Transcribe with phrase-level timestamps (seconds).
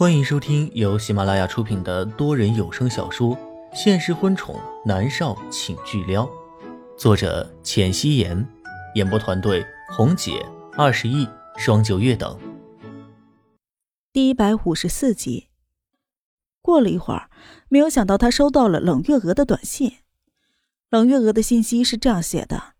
[0.00, 3.36] 欢迎收听由喜马拉雅出品的多人有声小说
[3.74, 6.24] 《现实婚宠男少请巨撩》，
[6.96, 8.48] 作者：浅汐颜，
[8.94, 10.42] 演播团队：红姐、
[10.72, 11.28] 二十亿、
[11.58, 12.34] 双九月等。
[14.10, 15.48] 第一百五十四集。
[16.62, 17.28] 过了一会儿，
[17.68, 19.98] 没有想到他收到了冷月娥的短信。
[20.88, 22.72] 冷月娥的信息是这样写的：“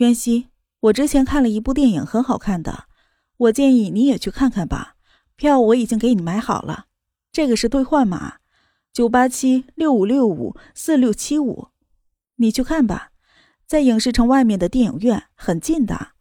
[0.00, 0.48] 渊熙，
[0.80, 2.84] 我之前看了一部电影，很好看的，
[3.36, 4.92] 我建议你也去看看吧。”
[5.36, 6.86] 票我已经给你买好了，
[7.32, 8.38] 这个是兑换码，
[8.92, 11.68] 九八七六五六五四六七五，
[12.36, 13.10] 你去看吧，
[13.66, 16.12] 在影视城外面的电影院，很近的。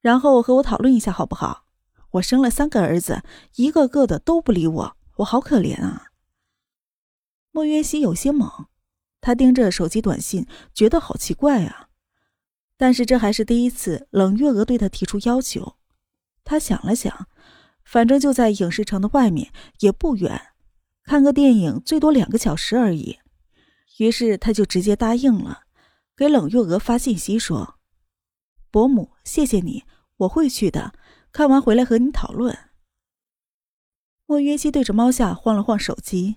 [0.00, 1.64] 然后和我讨论一下好不好？
[2.12, 3.22] 我生了三个儿子，
[3.56, 6.08] 一个个的都不理我，我好可怜啊。
[7.52, 8.66] 莫渊熙有些懵，
[9.20, 11.88] 他盯着手机短信，觉得好奇怪啊。
[12.76, 15.76] 但是这还是第一次冷月娥对他提出要求，
[16.44, 17.28] 他想了想。
[17.84, 20.40] 反正就在影视城的外面，也不远，
[21.04, 23.18] 看个电影最多两个小时而已。
[23.98, 25.64] 于是他就直接答应了，
[26.16, 27.78] 给冷月娥发信息说
[28.72, 29.84] ：“伯母，谢谢你，
[30.16, 30.94] 我会去的。
[31.30, 32.56] 看完回来和你讨论。”
[34.26, 36.36] 莫约西对着猫下晃了晃手机：“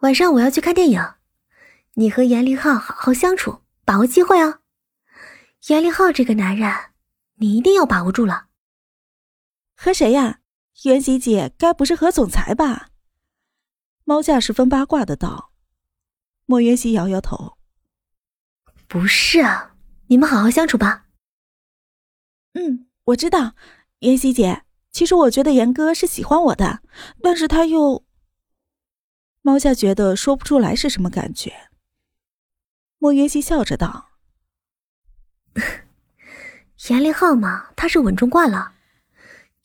[0.00, 1.00] 晚上我要去看电影，
[1.94, 4.60] 你和严凌浩好好相处，把握机会哦。
[5.68, 6.70] 严凌浩这个男人，
[7.36, 8.48] 你一定要把握住了。”
[9.76, 10.40] 和谁呀？
[10.84, 12.88] 袁熙姐，该不是和总裁吧？
[14.04, 15.52] 猫夏十分八卦的道。
[16.46, 17.56] 莫元熙摇摇头
[18.88, 19.76] ：“不是啊，
[20.08, 21.06] 你们好好相处吧。”
[22.54, 23.54] 嗯，我知道，
[24.00, 24.64] 袁熙姐。
[24.90, 26.82] 其实我觉得严哥是喜欢我的，
[27.22, 28.04] 但是他又……
[29.40, 31.70] 猫夏觉得说不出来是什么感觉。
[32.98, 34.10] 莫元熙笑着道
[36.88, 38.74] ：“严凌浩嘛，他是稳重惯了。”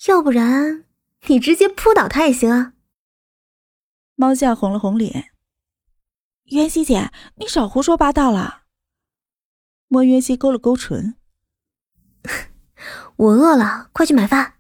[0.06, 0.86] 要不然，
[1.28, 2.74] 你直接扑倒他也行啊！
[4.16, 5.34] 猫夏红了红脸。
[6.46, 8.64] 袁熙姐，你少胡说八道了。
[9.88, 11.16] 莫渊熙勾了勾唇。
[13.18, 14.60] 我饿了，快去买饭。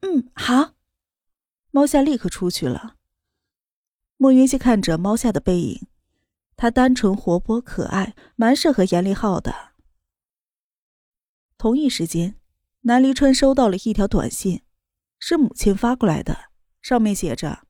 [0.00, 0.74] 嗯，好。
[1.70, 2.96] 猫夏立刻出去了。
[4.16, 5.86] 莫渊熙看着猫夏的背影，
[6.56, 9.72] 她单纯、活泼、可爱，蛮适合严立浩的。
[11.56, 12.37] 同一时间。
[12.82, 14.62] 南离川收到了一条短信，
[15.18, 16.36] 是母亲发过来的，
[16.80, 17.64] 上面写着：“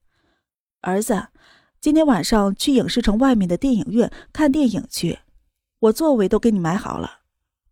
[0.82, 1.28] 儿子，
[1.80, 5.20] 今天晚上去影视城外面的电影院看电影去，
[5.80, 7.20] 我座位都给你买好了，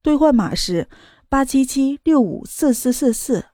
[0.01, 0.89] 兑换码是
[1.29, 3.47] 八七七六五四四四四。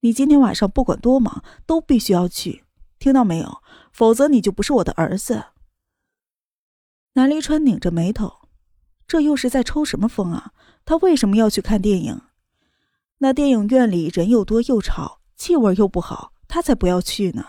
[0.00, 2.64] 你今天晚上不管多忙，都必须要去，
[2.98, 3.62] 听到没有？
[3.92, 5.46] 否则你就不是我的儿子。”
[7.14, 8.48] 南离川拧着眉头，
[9.08, 10.52] 这又是在抽什么风啊？
[10.84, 12.20] 他为什么要去看电影？
[13.22, 17.44] 那电影院里人又多又吵，气味又不好，他才不要去呢。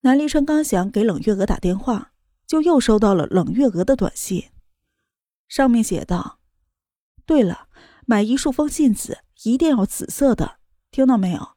[0.00, 2.12] 南离川刚想给冷月娥打电话，
[2.44, 4.50] 就又收到了冷月娥的短信，
[5.46, 6.40] 上面写道
[7.24, 7.68] ：“对了，
[8.06, 10.58] 买一束风信子，一定要紫色的，
[10.90, 11.50] 听到没有？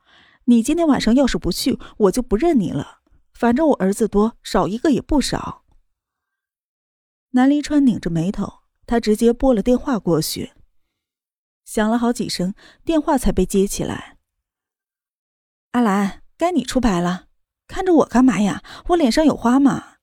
[0.46, 3.00] 你今天晚上要是不去，我就不认你了。
[3.34, 5.64] 反正我儿子多，少一个也不少。”
[7.34, 10.54] 南离川拧着眉头，他直接拨了电话过去。
[11.72, 14.18] 响了好几声，电话才被接起来。
[15.72, 17.28] 阿兰，该你出牌了，
[17.66, 18.62] 看着我干嘛呀？
[18.88, 19.94] 我脸上有花吗？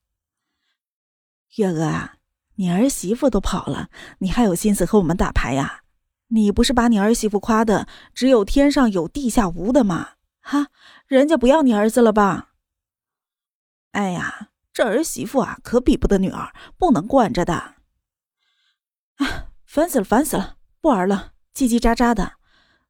[1.57, 2.17] 月娥啊，
[2.55, 3.91] 你儿媳妇都跑了，
[4.21, 5.83] 你还有心思和我们打牌呀？
[6.29, 10.13] 你不是把你儿媳妇夸的只有天上有地下无的吗？
[10.41, 10.69] 哈，
[11.07, 12.55] 人家不要你儿子了吧？
[13.93, 17.75] 哎呀，这儿媳妇啊，可比不得女儿，不能惯着的。
[19.17, 21.35] 啊，烦死了，烦死了，不玩了。
[21.59, 22.35] 叽叽喳喳的，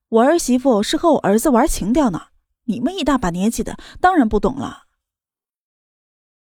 [0.08, 2.28] 我儿媳妇是和我儿子玩情调呢。
[2.64, 4.84] 你们一大把年纪的，当然不懂了。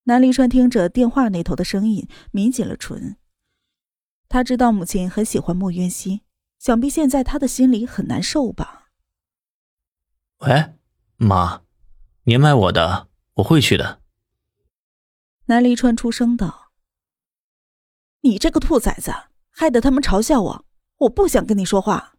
[0.04, 3.16] 南离川听着电话那头的声音，抿紧了唇。
[4.28, 6.22] 他知道母亲很喜欢莫渊熙，
[6.60, 8.90] 想必现在他的心里很难受吧。
[10.38, 10.74] 喂，
[11.16, 11.62] 妈，
[12.22, 14.00] 您买我的，我会去的。
[15.46, 16.70] 南离川出声道
[18.22, 19.12] ：“你这个兔崽子，
[19.50, 20.64] 害得他们嘲笑我。”
[21.02, 22.11] 我不想跟你说话。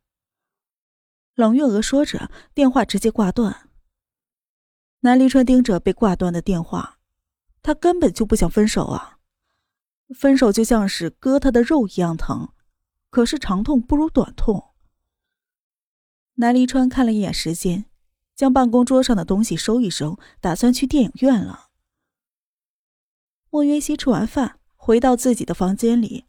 [1.35, 3.69] 冷月娥说着，电话直接挂断。
[4.99, 6.99] 南离川盯着被挂断的电话，
[7.61, 9.17] 他根本就不想分手啊！
[10.15, 12.53] 分手就像是割他的肉一样疼，
[13.09, 14.73] 可是长痛不如短痛。
[16.35, 17.85] 南离川看了一眼时间，
[18.35, 21.69] 将办公桌上的东西收一收，打算去电影院了。
[23.49, 26.25] 莫云熙吃完饭，回到自己的房间里。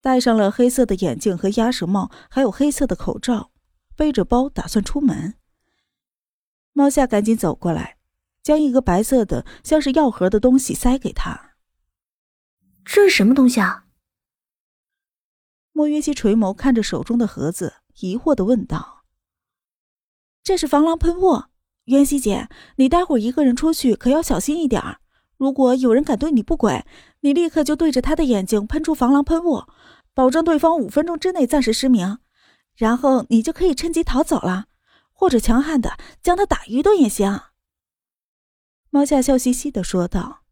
[0.00, 3.50] 戴上了黑色的眼镜和鸭舌帽，还有黑色的口罩，
[3.96, 5.34] 背着包打算出门。
[6.72, 7.98] 猫夏赶紧走过来，
[8.42, 11.54] 将一个白色的像是药盒的东西塞给他。
[12.84, 13.86] 这是什么东西啊？
[15.72, 19.04] 莫云熙垂眸看着手中的盒子，疑惑的问道
[20.44, 21.44] ：“这是防狼喷雾，
[21.86, 25.00] 渊熙姐，你待会儿一个人出去可要小心一点儿。
[25.36, 26.84] 如果有人敢对你不轨，
[27.20, 29.64] 你立刻就对着他的眼睛喷出防狼喷雾，
[30.12, 32.18] 保证对方五分钟之内暂时失明，
[32.76, 34.66] 然后你就可以趁机逃走了，
[35.12, 37.40] 或者强悍的将他打一顿也行。”
[38.90, 40.44] 猫夏笑嘻嘻的说道：“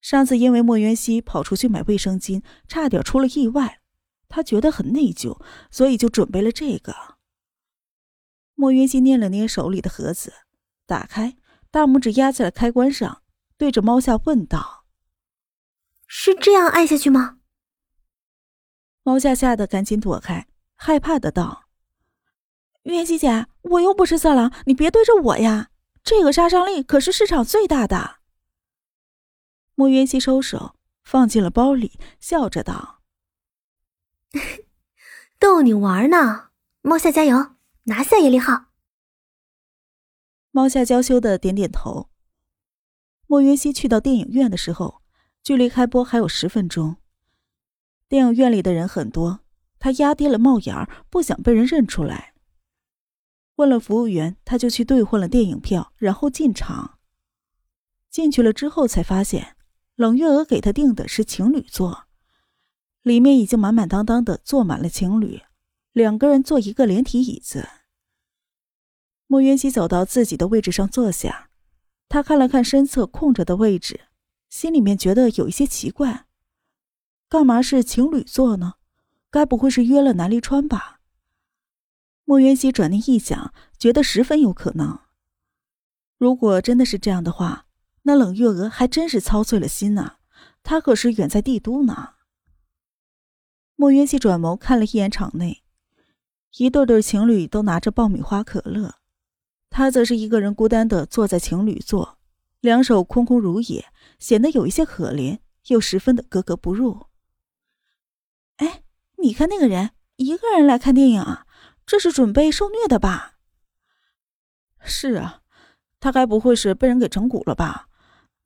[0.00, 3.80] 上次因为莫渊熙跑出去买卫生巾，差点出了意外。”
[4.28, 5.40] 他觉得很内疚，
[5.70, 7.16] 所以就准备了这个。
[8.56, 10.32] 莫云熙捏了捏手里的盒子，
[10.84, 11.36] 打开，
[11.70, 13.22] 大拇指压在了开关上，
[13.56, 14.84] 对着猫夏问道
[16.08, 17.38] ：“是这样按下去吗？”
[19.04, 21.64] 猫夏吓得赶紧躲开，害怕的道
[22.84, 25.70] ：“云溪姐，我又不是色狼，你别对着我呀！
[26.04, 28.18] 这个杀伤力可是市场最大的。”
[29.74, 33.02] 莫云熙收手，放进了包里，笑着道。
[35.38, 36.50] 逗你玩呢，
[36.82, 38.66] 猫夏加油，拿下叶利浩。
[40.50, 42.08] 猫夏娇羞的点点头。
[43.26, 45.02] 莫云熙去到电影院的时候，
[45.42, 46.96] 距离开播还有十分钟。
[48.08, 49.40] 电影院里的人很多，
[49.78, 52.34] 他压低了帽檐不想被人认出来。
[53.56, 56.98] 问了服务员，他就去兑换了电影票，然后进场。
[58.10, 59.56] 进去了之后，才发现
[59.94, 62.04] 冷月娥给他订的是情侣座。
[63.02, 65.40] 里面已经满满当当的坐满了情侣，
[65.92, 67.68] 两个人坐一个连体椅子。
[69.26, 71.50] 莫云熙走到自己的位置上坐下，
[72.08, 74.08] 他看了看身侧空着的位置，
[74.50, 76.26] 心里面觉得有一些奇怪，
[77.28, 78.74] 干嘛是情侣座呢？
[79.30, 81.00] 该不会是约了南离川吧？
[82.24, 84.98] 莫云熙转念一想，觉得十分有可能。
[86.18, 87.66] 如果真的是这样的话，
[88.02, 90.16] 那冷月娥还真是操碎了心呐，
[90.62, 92.14] 她可是远在帝都呢。
[93.74, 95.62] 莫云熙转眸看了一眼场内，
[96.56, 98.94] 一对对情侣都拿着爆米花、可乐，
[99.68, 102.18] 他则是一个人孤单的坐在情侣座，
[102.60, 103.84] 两手空空如也，
[104.18, 107.06] 显得有一些可怜，又十分的格格不入。
[109.26, 111.48] 你看那个人，一个人来看电影啊，
[111.84, 113.38] 这是准备受虐的吧？
[114.84, 115.42] 是啊，
[115.98, 117.88] 他该不会是被人给整蛊了吧？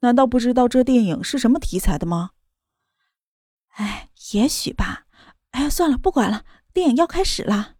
[0.00, 2.30] 难道不知道这电影是什么题材的吗？
[3.72, 5.04] 哎，也许吧。
[5.50, 7.74] 哎呀，算了，不管了，电影要开始了。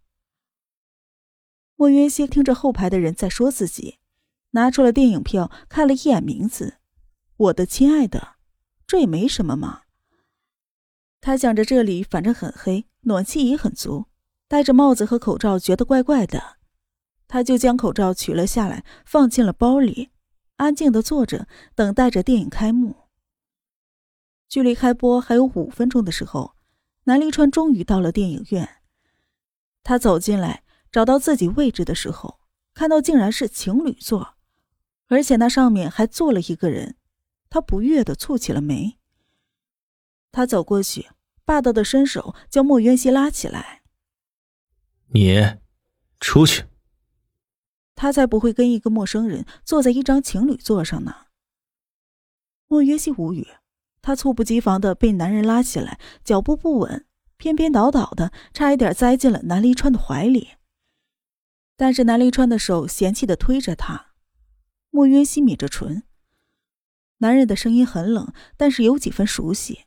[1.77, 3.99] 莫云熙听着后排的人在说自己，
[4.51, 6.77] 拿出了电影票，看了一眼名字
[7.49, 8.37] ，“我的亲爱的”，
[8.87, 9.85] 这也没什么嘛。
[11.21, 14.07] 他想着这里反正很黑，暖气也很足，
[14.49, 16.57] 戴着帽子和口罩觉得怪怪的，
[17.29, 20.11] 他就将口罩取了下来，放进了包里，
[20.57, 22.97] 安静的坐着，等待着电影开幕。
[24.49, 26.55] 距离开播还有五分钟的时候。
[27.05, 28.69] 南离川终于到了电影院。
[29.83, 30.63] 他走进来，
[30.93, 32.39] 找到自己位置的时候，
[32.75, 34.35] 看到竟然是情侣座，
[35.09, 36.97] 而且那上面还坐了一个人。
[37.49, 38.99] 他不悦的蹙起了眉。
[40.33, 41.11] 他走过去，
[41.45, 43.83] 霸道的伸手将莫渊熙拉起来
[45.13, 45.59] ：“你，
[46.19, 46.65] 出去。”
[47.97, 51.27] 他才不会跟一个陌生人坐在一张情侣座上呢。
[52.67, 53.47] 莫渊熙无语。
[54.03, 60.53] 他猝不及防的被男人拉起来，脚步不稳，偏偏倒倒的，差一点栽进了南离川的怀里。
[61.77, 64.13] 但是南离川的手嫌弃的推着他，
[64.89, 66.05] 莫渊熙抿着唇。
[67.19, 69.85] 男人的声音很冷，但是有几分熟悉。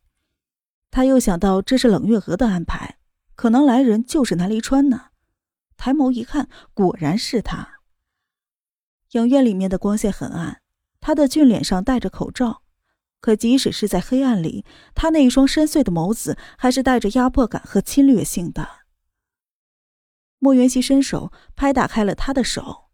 [0.93, 2.99] 他又想到这是冷月娥的安排，
[3.33, 5.05] 可能来人就是南离川呢。
[5.75, 7.79] 抬眸一看，果然是他。
[9.13, 10.61] 影院里面的光线很暗，
[10.99, 12.61] 他的俊脸上戴着口罩。
[13.19, 18.83] 可即使是在黑暗里，他那一双深邃的眸子还是带着压迫感和侵略性的。
[20.37, 22.91] 莫元熙伸手拍打开了他的手。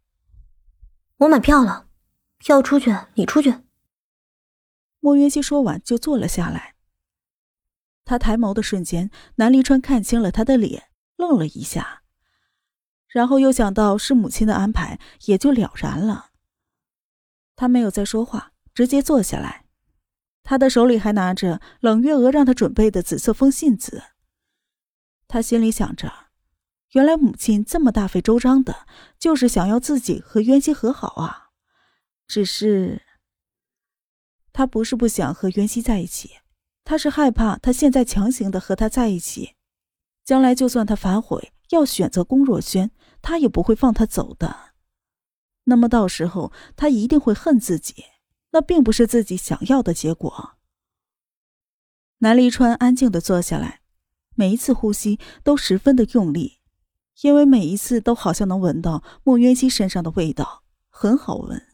[1.17, 1.89] 我买票了，
[2.47, 3.55] 要出去你出去。
[5.01, 6.75] 莫元熙说完就坐了下来。
[8.09, 10.85] 他抬眸的瞬间，南离川看清了他的脸，
[11.15, 12.01] 愣了一下，
[13.07, 16.31] 然后又想到是母亲的安排，也就了然了。
[17.55, 19.65] 他没有再说话，直接坐下来。
[20.41, 24.01] 他的手里还拿着冷月娥让他准备的紫色风信子。
[25.27, 26.11] 他心里想着，
[26.93, 28.87] 原来母亲这么大费周章的，
[29.19, 31.51] 就是想要自己和渊熙和好啊。
[32.25, 33.03] 只是，
[34.51, 36.37] 他不是不想和渊熙在一起，
[36.89, 39.53] 他是害怕他现在强行的和他在一起，
[40.25, 42.89] 将来就算他反悔要选择龚若轩，
[43.21, 44.71] 他也不会放他走的。
[45.65, 48.05] 那么到时候他一定会恨自己，
[48.53, 50.57] 那并不是自己想要的结果。
[52.21, 53.81] 南离川安静的坐下来，
[54.33, 56.59] 每一次呼吸都十分的用力，
[57.21, 61.67] 因为每一次都好像能闻到莫渊熙身上的味道，很好闻。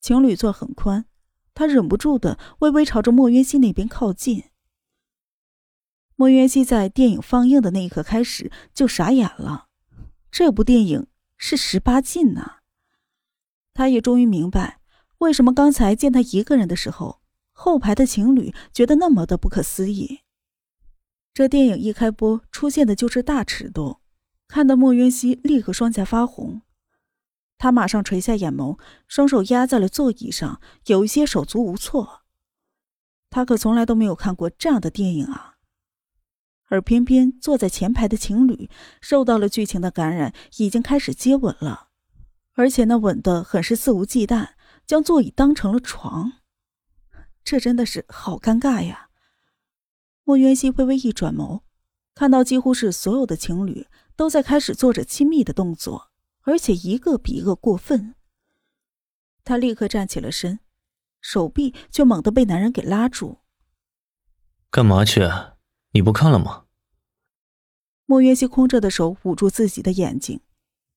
[0.00, 1.06] 情侣座很宽，
[1.62, 4.46] 他忍不住的微微朝着莫渊熙那边靠近。
[6.16, 9.68] 莫渊熙在电影放映的那一刻开始就傻眼了，
[10.28, 11.06] 这部电影
[11.38, 12.54] 是十八禁呢。
[13.72, 14.80] 他也终于明白，
[15.18, 17.20] 为什么刚才见他一个人的时候。
[17.52, 20.22] 后排的情侣觉得那么的不可思议。
[21.32, 23.98] 这电影一开播，出现的就是大尺度，
[24.48, 26.62] 看得莫渊熙立刻双颊发红。
[27.62, 28.76] 他马上垂下眼眸，
[29.06, 32.22] 双手压在了座椅上，有一些手足无措。
[33.30, 35.54] 他可从来都没有看过这样的电影啊！
[36.70, 38.68] 而偏偏坐在前排的情侣
[39.00, 41.90] 受到了剧情的感染，已经开始接吻了，
[42.54, 44.54] 而且那吻的很是肆无忌惮，
[44.84, 46.32] 将座椅当成了床。
[47.44, 49.10] 这真的是好尴尬呀！
[50.24, 51.60] 莫渊熙微微一转眸，
[52.12, 56.10] 看到几乎是所有的情侣都在开始做着亲密的动作，
[56.42, 58.14] 而且一个比一个过分。
[59.44, 60.60] 他立刻站起了身，
[61.20, 63.38] 手臂却猛地被男人给拉住。
[64.70, 65.28] 干嘛去？
[65.92, 66.64] 你不看了吗？
[68.06, 70.40] 莫渊熙空着的手捂住自己的眼睛，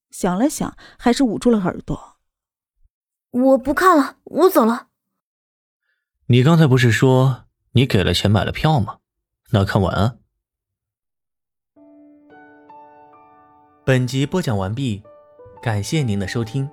[0.10, 2.18] 想了想，还是捂住了耳朵。
[3.32, 4.90] 我不看了，我走了。
[6.28, 9.00] 你刚才不是说你给了钱买了票吗？
[9.52, 10.20] 那看晚安。
[13.86, 15.04] 本集播讲完毕，
[15.66, 16.70] 感谢您的收听。